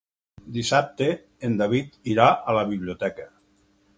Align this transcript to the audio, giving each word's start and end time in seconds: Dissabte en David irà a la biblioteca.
Dissabte 0.53 1.09
en 1.49 1.59
David 1.59 1.93
irà 2.15 2.27
a 2.53 2.57
la 2.61 2.65
biblioteca. 2.73 3.29